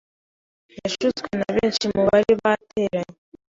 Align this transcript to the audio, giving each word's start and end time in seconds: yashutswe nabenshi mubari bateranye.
yashutswe 0.79 1.27
nabenshi 1.39 1.83
mubari 1.93 2.31
bateranye. 2.41 3.17